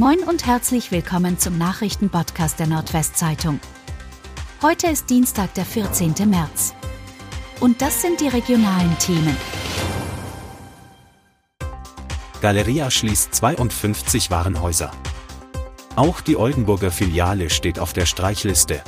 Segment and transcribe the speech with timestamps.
[0.00, 3.60] Moin und herzlich willkommen zum Nachrichtenpodcast der Nordwestzeitung.
[4.62, 6.14] Heute ist Dienstag, der 14.
[6.24, 6.72] März.
[7.60, 9.36] Und das sind die regionalen Themen.
[12.40, 14.90] Galeria schließt 52 Warenhäuser.
[15.96, 18.82] Auch die Oldenburger Filiale steht auf der Streichliste.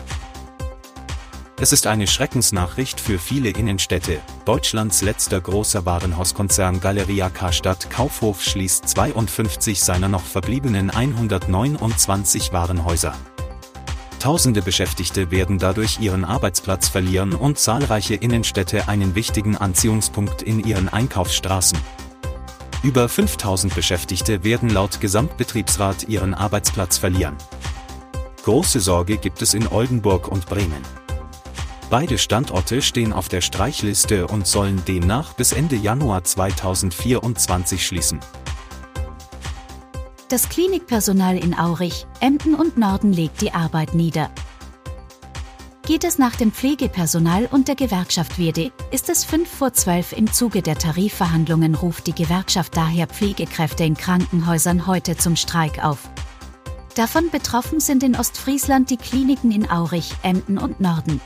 [1.63, 4.19] Es ist eine Schreckensnachricht für viele Innenstädte.
[4.45, 13.15] Deutschlands letzter großer Warenhauskonzern Galeria Karstadt Kaufhof schließt 52 seiner noch verbliebenen 129 Warenhäuser.
[14.19, 20.89] Tausende Beschäftigte werden dadurch ihren Arbeitsplatz verlieren und zahlreiche Innenstädte einen wichtigen Anziehungspunkt in ihren
[20.89, 21.79] Einkaufsstraßen.
[22.83, 27.37] Über 5000 Beschäftigte werden laut Gesamtbetriebsrat ihren Arbeitsplatz verlieren.
[28.43, 31.02] Große Sorge gibt es in Oldenburg und Bremen.
[31.93, 38.19] Beide Standorte stehen auf der Streichliste und sollen demnach bis Ende Januar 2024 schließen.
[40.31, 44.31] Das Klinikpersonal in Aurich, Emden und Norden legt die Arbeit nieder.
[45.85, 50.33] Geht es nach dem Pflegepersonal und der Gewerkschaft WD, ist es 5 vor 12 im
[50.33, 56.09] Zuge der Tarifverhandlungen ruft die Gewerkschaft daher Pflegekräfte in Krankenhäusern heute zum Streik auf.
[56.95, 61.21] Davon betroffen sind in Ostfriesland die Kliniken in Aurich, Emden und Norden.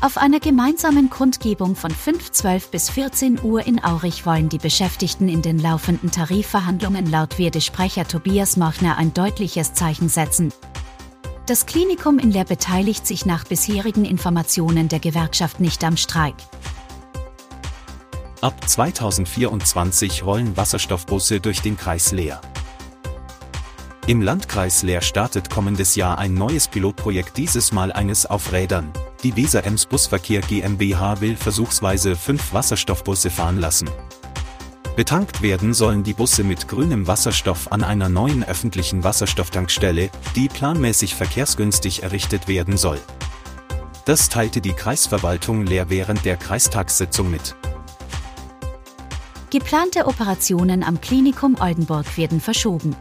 [0.00, 5.42] Auf einer gemeinsamen Kundgebung von 5.12 bis 14 Uhr in Aurich wollen die Beschäftigten in
[5.42, 10.52] den laufenden Tarifverhandlungen laut Wirde-Sprecher Tobias Mochner ein deutliches Zeichen setzen.
[11.46, 16.36] Das Klinikum in Leer beteiligt sich nach bisherigen Informationen der Gewerkschaft nicht am Streik.
[18.40, 22.40] Ab 2024 rollen Wasserstoffbusse durch den Kreis Leer.
[24.06, 28.92] Im Landkreis Leer startet kommendes Jahr ein neues Pilotprojekt, dieses Mal eines auf Rädern.
[29.24, 33.90] Die Weser Ems Busverkehr GmbH will versuchsweise fünf Wasserstoffbusse fahren lassen.
[34.94, 41.16] Betankt werden sollen die Busse mit grünem Wasserstoff an einer neuen öffentlichen Wasserstofftankstelle, die planmäßig
[41.16, 43.00] verkehrsgünstig errichtet werden soll.
[44.04, 47.56] Das teilte die Kreisverwaltung Leer während der Kreistagssitzung mit.
[49.50, 52.94] Geplante Operationen am Klinikum Oldenburg werden verschoben.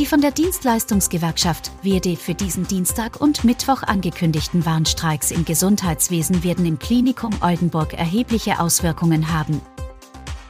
[0.00, 6.64] Die von der Dienstleistungsgewerkschaft WD für diesen Dienstag und Mittwoch angekündigten Warnstreiks im Gesundheitswesen werden
[6.64, 9.60] im Klinikum Oldenburg erhebliche Auswirkungen haben.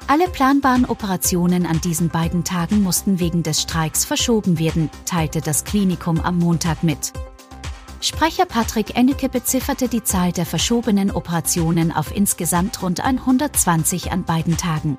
[0.06, 5.64] Alle planbaren Operationen an diesen beiden Tagen mussten wegen des Streiks verschoben werden, teilte das
[5.64, 7.12] Klinikum am Montag mit.
[8.00, 14.56] Sprecher Patrick Ennecke bezifferte die Zahl der verschobenen Operationen auf insgesamt rund 120 an beiden
[14.56, 14.96] Tagen.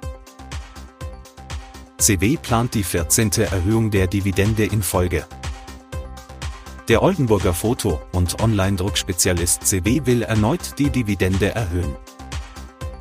[2.02, 3.32] CW plant die 14.
[3.44, 5.28] Erhöhung der Dividende in Folge.
[6.88, 11.96] Der Oldenburger Foto- und Online-Druckspezialist CW will erneut die Dividende erhöhen.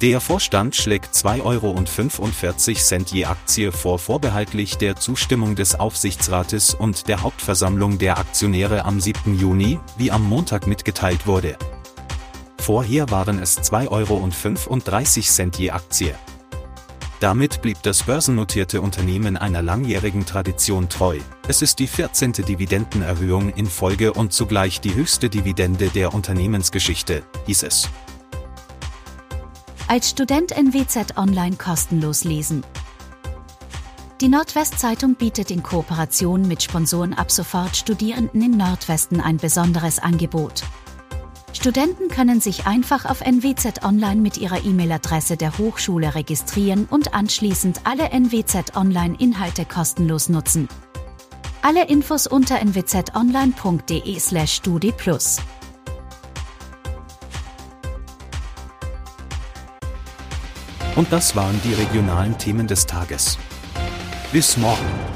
[0.03, 7.23] Der Vorstand schlägt 2,45 Euro je Aktie vor vorbehaltlich der Zustimmung des Aufsichtsrates und der
[7.23, 9.39] Hauptversammlung der Aktionäre am 7.
[9.39, 11.57] Juni, wie am Montag mitgeteilt wurde.
[12.59, 16.15] Vorher waren es 2,35 Euro je Aktie.
[17.21, 21.19] Damit blieb das börsennotierte Unternehmen einer langjährigen Tradition treu.
[21.47, 22.33] Es ist die 14.
[22.33, 27.91] Dividendenerhöhung in Folge und zugleich die höchste Dividende der Unternehmensgeschichte, hieß es.
[29.87, 32.65] Als Student NWZ Online kostenlos lesen.
[34.23, 40.63] Die Nordwestzeitung bietet in Kooperation mit Sponsoren ab sofort Studierenden im Nordwesten ein besonderes Angebot.
[41.61, 47.83] Studenten können sich einfach auf NWZ Online mit ihrer E-Mail-Adresse der Hochschule registrieren und anschließend
[47.85, 50.71] alle NWZ Online-Inhalte kostenlos nutzen.
[51.61, 55.37] Alle Infos unter nwzonline.de/slash studiplus.
[60.97, 63.37] Und das waren die regionalen Themen des Tages.
[64.33, 65.10] Bis morgen.